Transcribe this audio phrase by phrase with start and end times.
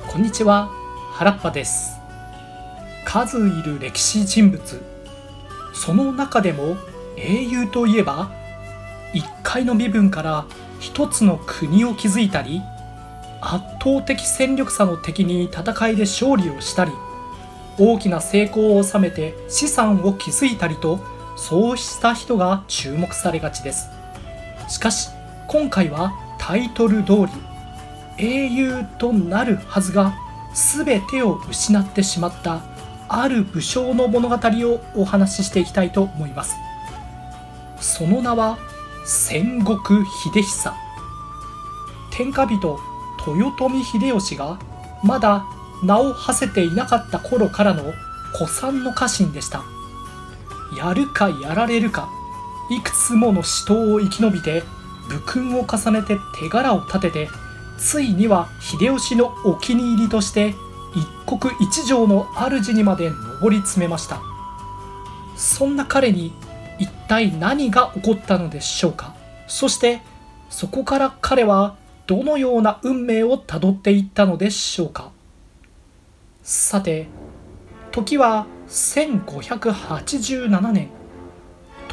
[0.00, 0.70] こんにちは。
[1.12, 2.00] 原っぱです。
[3.04, 4.82] 数いる歴史人物。
[5.74, 6.76] その中でも
[7.16, 8.30] 英雄といえば
[9.12, 10.46] 一階の身分から
[10.80, 12.62] 一つの国を築いたり
[13.40, 16.92] 圧倒的戦力差の敵に戦いで勝利をしたり
[17.78, 21.00] 大きな成功を収めて資産を築いたりと
[21.36, 23.88] そうした人が注目されがちです。
[24.68, 25.10] しかし
[25.48, 27.51] 今回はタイトル通り
[28.18, 30.14] 英雄となるはずが
[30.54, 32.62] 全てを失ってしまった
[33.08, 36.56] ある武将の物語をお話ししていきたいと思います。
[37.80, 38.58] その名は
[39.04, 40.72] 戦国秀久。
[42.10, 42.78] 天下人
[43.26, 44.58] 豊臣秀吉が
[45.02, 45.44] まだ
[45.82, 47.92] 名を馳せていなかった頃からの
[48.34, 49.62] 古参の家臣でした。
[50.76, 52.08] やるかやられるか
[52.70, 54.62] いくつもの死闘を生き延びて
[55.08, 57.28] 武勲を重ねて手柄を立てて
[57.78, 60.54] ついには秀吉のお気に入りとして
[60.94, 63.10] 一国一城の主にまで
[63.42, 64.20] 上り詰めました。
[65.36, 66.32] そんな彼に
[66.78, 69.14] 一体何が起こったのでしょうか？
[69.46, 70.00] そして
[70.50, 75.10] そこから彼はどのような運命をたどっていったのでしょうか？
[76.42, 77.08] さて
[77.90, 80.88] 時は1587年。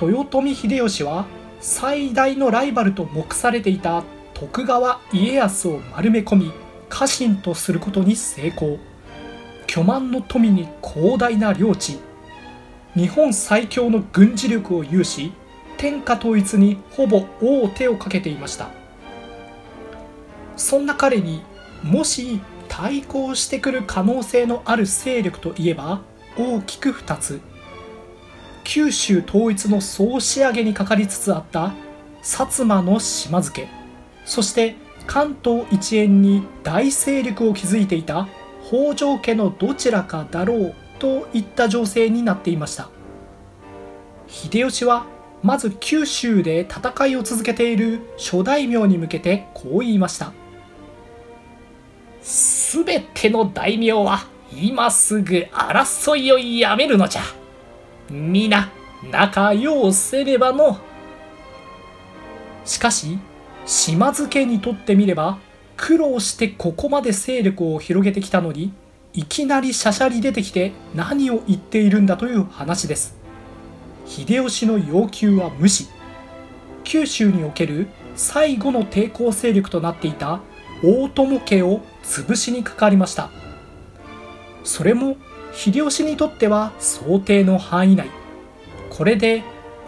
[0.02, 1.26] 豊臣秀吉は
[1.60, 4.04] 最大のライバルと目されていた
[4.40, 6.54] 徳川家康を丸め込み
[6.88, 8.80] 家臣とすることに成功。
[9.68, 12.00] 巨万の富に広大な領地。
[12.96, 15.34] 日本最強の軍事力を有し
[15.76, 18.70] 天下統一にほぼ王手をかけていました。
[20.56, 21.44] そんな彼に
[21.84, 26.00] もし対抗してくる可能性のある勢力といえば
[26.38, 27.42] 大きく2つ。
[28.64, 31.74] 九州統一の総仕上げにかかりつつあった
[32.24, 33.79] 薩摩の島津家。
[34.30, 34.76] そして
[35.08, 38.28] 関東一円に大勢力を築いていた
[38.64, 42.90] 北条家のどちらかだろうといった情勢になっていました。
[44.28, 45.08] 秀吉は
[45.42, 50.32] まず九州で戦いを続けている諸大名に向けてこう言いました。
[52.22, 57.24] すべての大名は今すぐ争いをやめるのじゃ。
[58.12, 58.70] 皆
[59.10, 60.78] 仲良うせればの。
[62.64, 63.18] しかし
[63.70, 65.38] 島津家にとってみれば
[65.78, 68.74] 苦労してここまで勢力を広げてきたのに
[69.14, 73.16] いきなりしゃしゃり出てきて何を言っているんだという話です。
[74.08, 75.88] 秀吉の要求は無視。
[76.84, 80.42] 九州における最後の抵抗勢力となっていた
[80.84, 83.30] 大友家を潰しにかかりました。
[84.64, 85.16] それも
[85.54, 88.10] 秀吉にとっては想定の範囲内。
[88.90, 89.44] これで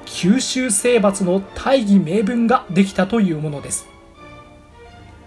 [0.05, 3.87] 九州征伐の大義名分ができたというものです。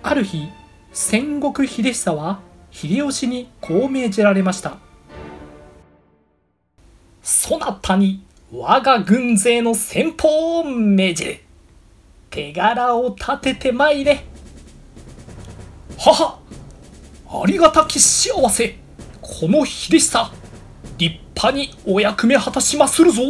[0.02, 0.48] ある日
[0.92, 2.40] 戦国秀久は
[2.70, 4.78] 秀吉にこう命じられました。
[7.22, 11.40] そなたに我が軍勢の先方を命じる。
[12.30, 14.24] 手柄を立ててまいれ。
[15.98, 16.38] はは
[17.42, 18.76] ありがたき幸せ。
[19.20, 20.30] この秀久
[20.98, 23.22] 立派にお役目果たしまするぞ。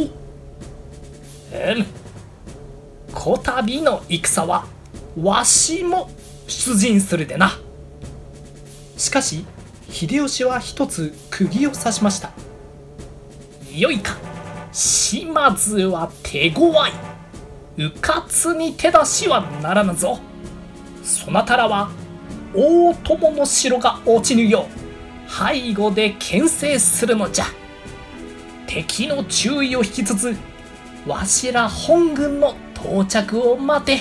[3.12, 4.66] こたびの戦は
[5.16, 6.10] わしも
[6.48, 7.52] 出陣するでな。
[8.96, 9.44] しかし
[9.88, 12.32] 秀吉は一つ釘を刺しました。
[13.72, 14.16] よいか。
[14.72, 16.90] 島津は手強い。
[17.78, 20.18] うかつに手出しはならぬぞ。
[21.02, 21.90] そなたらは
[22.54, 27.44] 大友の城が落ちぬよう背後で牽制するのじゃ。
[28.66, 30.36] 敵の注意を引きつつ
[31.06, 33.98] わしら本軍の到着を待て。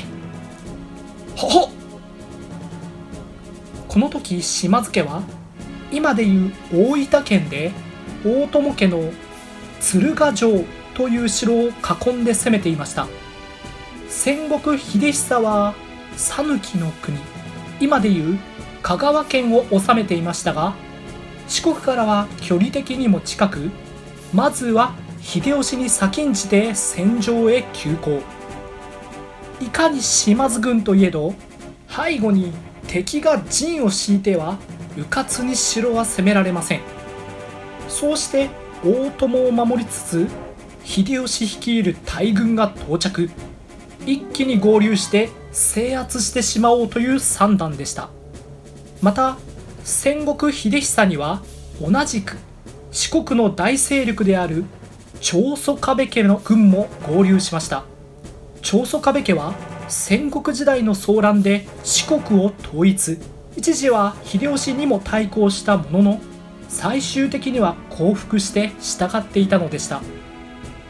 [1.36, 1.70] はは
[3.88, 5.24] この時島津家は
[5.92, 7.72] 今でいう大分県で
[8.26, 9.12] 大友家の
[9.80, 10.64] 鶴ヶ城
[10.96, 13.08] という城を囲んで攻めていました。
[14.08, 15.74] 戦国秀久は
[16.16, 17.18] 讃岐の国。
[17.80, 18.40] 今でいう
[18.82, 20.74] 香川県を治めていましたが
[21.48, 23.72] 四国からは距離的にも近く
[24.34, 24.94] まずは
[25.24, 28.22] 秀吉に先んじて戦場へ急行。
[29.62, 31.34] いかに島津軍といえど
[31.88, 32.52] 背後に
[32.88, 34.60] 敵が陣を敷いては
[34.98, 36.82] 迂闊に城は攻められません。
[37.88, 38.50] そうして
[38.84, 40.28] 大友を守りつつ
[40.84, 43.30] 秀吉率いる大軍が到着。
[44.06, 48.10] 一気に合流して制圧してしまおうという算段でした。
[49.02, 49.38] また
[49.86, 51.42] 戦国秀久には
[51.82, 52.38] 同じく
[52.92, 54.66] 四国の大勢力である
[55.24, 57.86] 長宗我部家の軍も合流しました。
[58.62, 59.54] 長宗我部家は
[59.88, 63.18] 戦国時代の騒乱で四国を統一。
[63.56, 66.22] 一時は秀吉にも対抗したものの
[66.68, 70.02] 最終的には降伏して従っていたのでした。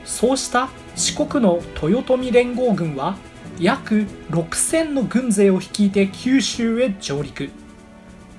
[0.03, 3.15] そうした四国の豊臣連合軍は
[3.59, 7.51] 約6000の軍勢を率いて九州へ上陸。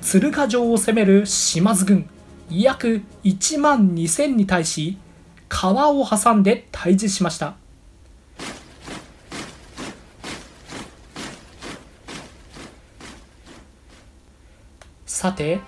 [0.00, 2.08] 鶴ヶ城を攻める島津軍
[2.50, 4.98] 約1万2000に対し
[5.56, 7.54] 川を挟んで対峙しました。
[15.06, 15.60] さて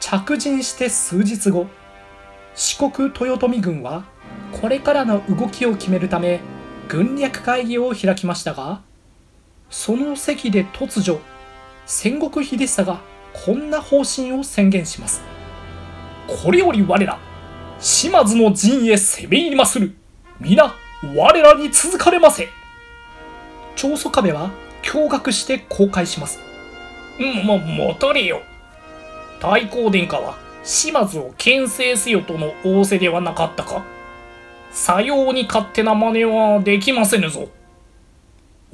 [0.00, 1.68] 着陣して数日後
[2.56, 4.04] 四国豊臣軍は
[4.60, 6.40] これからの動きを決めるため
[6.88, 8.82] 軍略会議を開きましたが
[9.70, 11.20] その席で突如
[11.86, 13.00] 戦国秀久が
[13.32, 15.22] こんな方針を宣言します。
[16.26, 17.29] これより我ら
[17.80, 19.94] 島津の陣へ攻め入りまする。
[20.38, 20.74] 皆
[21.16, 22.50] 我らに続かれませ。
[23.74, 24.50] 長宗我部は
[24.82, 26.40] 驚愕して公開します。
[27.18, 28.42] も、もたれよ。
[29.38, 33.82] 太閤殿下は島津を牽制せよとの仰せではなかったか。
[34.70, 37.48] さように勝手な真似はできませぬぞ。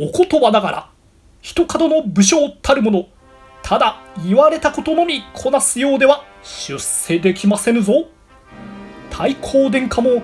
[0.00, 0.90] お言葉ながら、
[1.42, 3.06] 一角の武将たる者、
[3.62, 8.08] ただ言われたことのみこなすようでは出世できませぬぞ。
[9.16, 10.22] 太閤殿下も、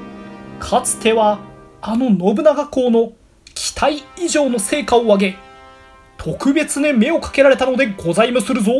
[0.58, 1.38] かつては
[1.80, 3.12] あの信長公の
[3.54, 5.36] 期待以上の成果を上げ、
[6.18, 8.70] 特別ね目をかけられたのでございまするぞ。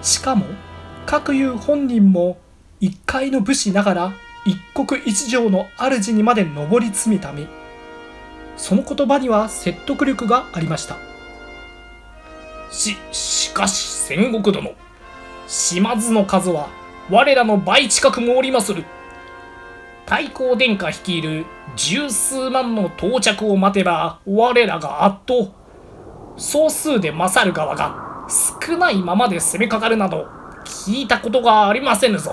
[0.00, 0.46] しかも、
[1.06, 2.38] 各有本人も
[2.78, 4.12] 一介の武士ながら
[4.44, 7.48] 一国一城の主にまで上り詰めため
[8.56, 10.96] その言葉には説得力がありました
[12.70, 14.72] ししかし戦国殿
[15.48, 16.79] 島津の数は
[17.10, 18.84] 我らの倍近くもおりまする。
[20.06, 25.50] 太閤殿下率いる十数万の到着を待てば我らが圧倒。
[26.36, 28.26] 総数で勝る側が
[28.62, 30.28] 少ないままで攻めかかるなど
[30.64, 32.32] 聞いたことがありませぬぞ。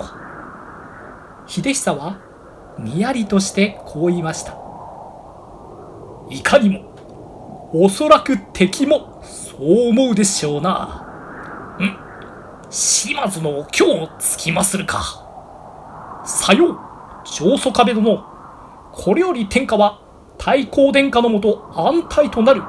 [1.46, 2.20] 秀久は
[2.78, 4.56] にやりとしてこう言いました。
[6.30, 6.94] いかにも
[7.72, 11.07] おそらく敵もそう思うでしょうな。
[12.70, 16.78] 島津の今日つきまするかさよう
[17.24, 18.24] 長宗我部殿
[18.92, 20.00] これより天下は
[20.38, 22.62] 太閤殿下のもと安泰となる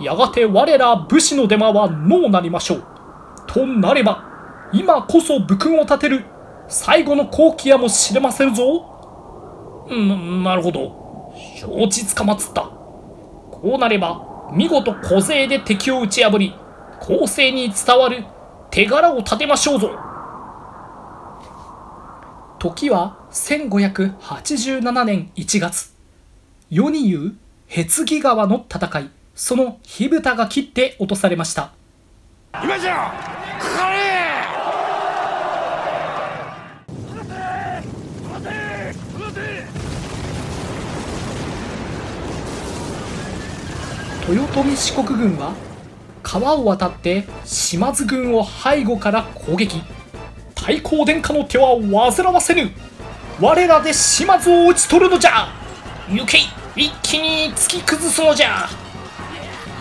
[0.00, 2.84] やがて我ら武士の出間はノーなりましょう
[3.46, 4.24] となれば
[4.72, 6.24] 今こそ武勲を立てる
[6.68, 8.90] 最後の好機やもしれませんぞ。
[9.94, 11.32] ん、なるほど。
[11.56, 12.62] 承知つかまつった。
[12.62, 16.54] こうなれば、見事小勢で敵を打ち破り、
[17.00, 18.24] 後世に伝わる
[18.70, 19.90] 手柄を立てましょうぞ。
[22.60, 25.92] 時は1587年1月。
[26.70, 27.34] 世に言う、
[27.66, 31.72] へつぎ川の戦い、その火蓋が切って落とされました。
[32.62, 33.12] 今じゃ
[33.58, 33.96] かかれ
[44.28, 45.54] 豊臣四国軍は
[46.32, 49.82] 川を渡って島津軍を背後から攻撃。
[50.54, 52.70] 太閤殿下の手は煩わせぬ。
[53.40, 55.48] 我らで島津を討ち取るのじゃ。
[56.08, 56.38] 行け
[56.76, 58.68] 一気に突き崩すのじゃ。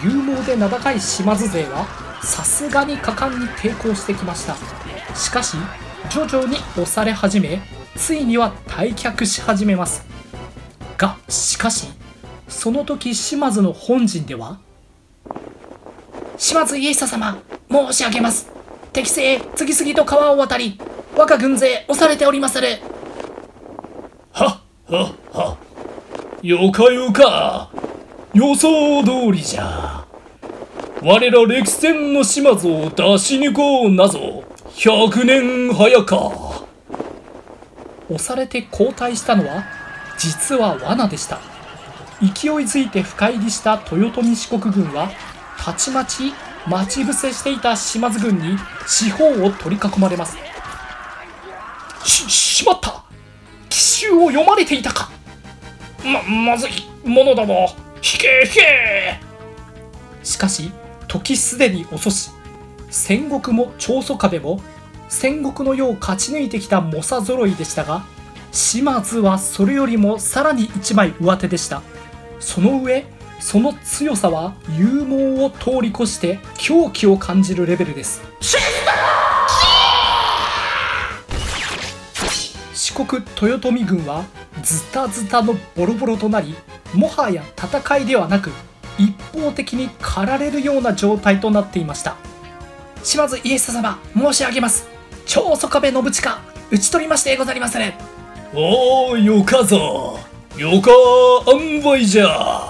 [0.04, 1.86] 勇猛で名高い島津勢は
[2.24, 4.56] さすがに果敢に抵抗してきました。
[5.16, 5.56] しかし
[6.10, 7.62] 徐々に押され始め
[7.96, 10.04] ついには退却し始めます。
[10.98, 11.90] がしかし
[12.48, 14.58] その時島津の本陣では
[16.40, 17.38] 島津家久様
[17.70, 18.50] 申し上げます。
[18.94, 20.80] 敵勢次々と川を渡り
[21.18, 22.68] 我が軍勢押されておりまする。
[24.32, 25.58] はっはっは。
[26.42, 27.70] よかよか。
[28.34, 30.06] 予想通りじゃ。
[31.04, 34.46] 我ら歴戦の島津を出し抜こうなぞ。
[34.70, 36.64] 100年早か。
[38.10, 39.66] 押されて後退したのは
[40.18, 41.38] 実は罠でした。
[42.22, 42.32] 勢い
[42.64, 45.10] づいて深入りした豊臣四国軍は
[45.60, 46.34] たちまち
[46.68, 50.38] 待ち伏せしていた島津軍に四方を取り囲まれます。
[52.04, 53.04] ししまった。
[53.70, 55.10] 奇襲を読まれていたか。
[56.04, 56.72] ままずい
[57.04, 57.70] ものだも。
[57.98, 59.20] 引け引け
[60.24, 60.72] しかし
[61.08, 62.32] 時すでに遅し
[62.90, 64.62] 戦国も長宗我部も
[65.10, 68.06] 戦国の世を勝ち抜いてきた猛者揃いでしたが
[68.54, 71.82] 島津はそれよりもさらに一枚上手でした。
[72.40, 73.06] その上
[73.40, 78.22] その強さは勇猛を通り越して狂気を感じるレベルです。
[82.74, 84.26] 四国豊臣軍は
[84.62, 86.56] ズタズタのボロボロとなり
[86.94, 88.52] もはや戦いではなく
[88.98, 92.18] 一方的に駆られるような状態となっていました。
[93.04, 94.88] 島津家康様申し上げます。
[95.26, 96.42] 超曽我部信親
[96.72, 97.94] 討ち取りましてござりまする。
[98.54, 100.20] おーよかぞ。
[100.58, 100.92] よか
[101.54, 102.69] 塩梅じゃ。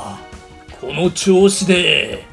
[0.80, 2.24] この調子で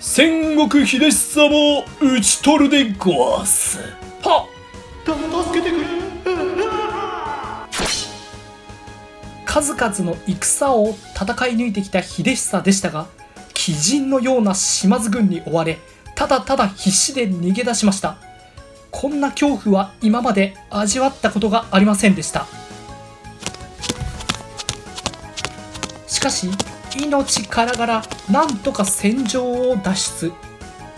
[0.00, 3.78] 戦国秀久も討ち取るでごわす。
[4.22, 4.48] は
[5.06, 5.86] 助けてくれ。
[9.44, 13.06] 数々の戦を戦い抜いてきた秀久でしたが
[13.68, 15.78] 鬼人のような島津軍に追われ
[16.16, 18.16] ただただ必死で逃げ出しました。
[18.90, 22.46] こんな恐怖は今まで味わったことがありませんでした。
[26.08, 26.48] しかし
[26.98, 30.32] 命からがらなんとか戦場を脱出。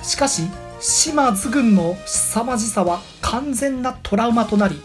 [0.02, 0.42] しかし
[0.80, 4.80] 島津軍の凄まじさは完全なトラウマとなり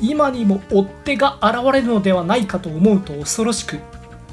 [0.00, 3.78] 今にも追っ手が現れるのではないかと思うと恐ろしく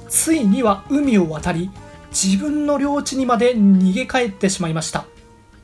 [0.07, 1.69] ついには海を渡り
[2.11, 5.05] 自分の領地にまで逃げ帰ってしまいました。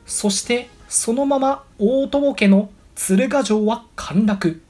[0.06, 4.62] そしてそのまま大友家の鶴ヶ城は陥落。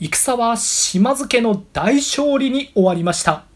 [0.00, 3.47] 戦は島津家の大勝利に終わりました。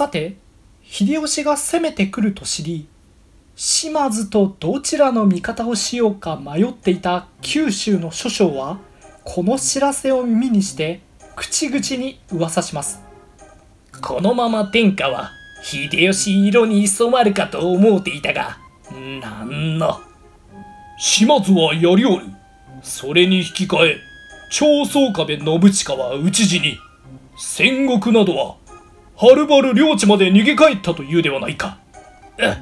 [0.00, 0.38] さて
[0.82, 2.88] 秀吉が攻めてくると知り
[3.54, 8.78] 島津とどちらの味方をしようか迷っていた九州の諸将は
[9.24, 11.02] この知らせを耳にして
[11.36, 13.02] 口々に噂します。
[14.00, 18.56] このまま天下は秀吉色に染まるかと思うていたが
[19.20, 20.00] なんの。
[20.98, 22.24] 島津はやりおる
[22.82, 23.96] それに引き換え
[24.50, 26.78] 長宗我部信親は討ち死に
[27.36, 28.56] 戦国などは
[29.20, 31.76] はるばる領地まで逃げ帰ったというではないか。
[32.38, 32.56] う っ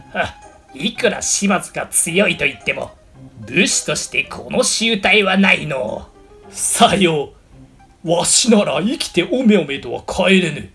[0.74, 2.90] いくら島津が強いと言っても
[3.46, 6.08] 武士としてこの集体はないの。
[6.50, 7.30] さよ
[8.04, 8.10] う。
[8.10, 10.68] わしなら生きておめおめとは帰れぬ。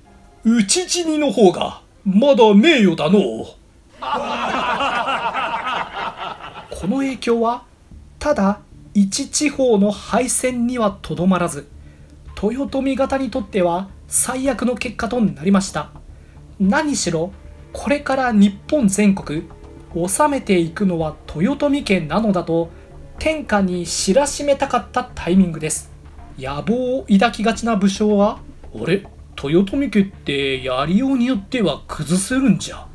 [0.45, 3.23] 討ち死にの方がまだ名誉だのう。
[6.79, 7.63] この影響は
[8.19, 8.61] ただ
[8.93, 11.67] 一地方の敗戦にはとどまらず
[12.41, 15.89] 豊臣方にとっては最悪の結果となりました。
[16.59, 17.33] 何しろ
[17.73, 19.49] これから日本全国
[19.95, 22.69] 治めていくのは豊臣家なのだと
[23.17, 25.91] 天下に知らしめたかったタイミングです。
[26.37, 28.37] 野望を抱きがちな武将は
[28.75, 29.03] あれ
[29.43, 32.85] 豊臣家ってやりようによっては崩せるんじゃ。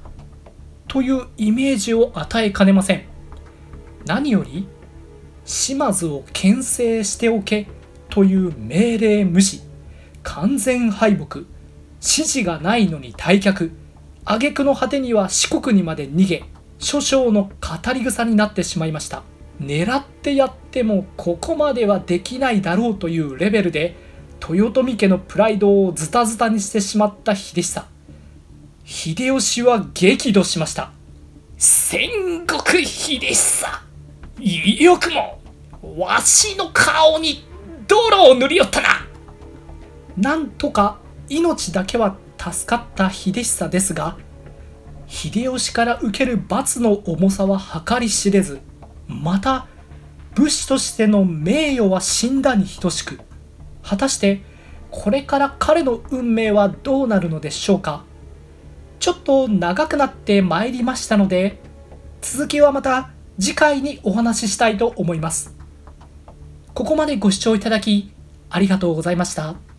[0.86, 3.02] というイメージを与えかねません。
[4.06, 4.68] 何より
[5.44, 7.66] 島津を牽制しておけ
[8.08, 9.67] という命令無視。
[10.22, 11.40] 完全敗北。
[12.00, 13.72] 指示がないのに退却。
[14.24, 16.44] 挙句の果てには四国にまで逃げ
[16.78, 19.22] 諸将の語り草になってしまいました。
[19.60, 23.96] 狙ってやってもここまではできないだろうというレベルで
[24.48, 27.84] 豊臣家のプライドをズタズタにしてしまった秀久。
[28.84, 30.92] 秀吉は激怒しました。
[31.56, 33.66] 戦国秀久。
[34.84, 35.40] よくも
[35.96, 37.44] わしの顔に
[37.88, 39.07] 泥を塗りよったな。
[40.18, 40.98] なんとか
[41.28, 44.16] 命だけは助かった秀久ですが
[45.06, 48.60] 秀吉から受ける罰の重さは計り知れず
[49.06, 49.68] また
[50.34, 53.20] 武士としての名誉は死んだに等しく
[53.82, 54.42] 果たして
[54.90, 58.04] これから彼の運命はどうなるのでしょうか
[58.98, 61.60] ちょっと長くなってまいりましたので
[62.20, 65.56] 続きはまた次回にお話ししたいと思います
[66.74, 68.12] ここまでご視聴いただき
[68.50, 69.77] ありがとうございました。